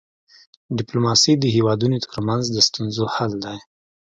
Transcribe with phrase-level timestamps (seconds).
[0.77, 3.57] ډيپلوماسي د هيوادونو ترمنځ د ستونزو حل دی.